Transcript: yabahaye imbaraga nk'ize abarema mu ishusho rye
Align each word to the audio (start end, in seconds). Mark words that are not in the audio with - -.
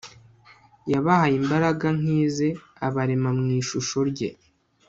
yabahaye 0.91 1.35
imbaraga 1.41 1.85
nk'ize 1.99 2.47
abarema 2.87 3.29
mu 3.39 3.45
ishusho 3.61 3.97
rye 4.09 4.29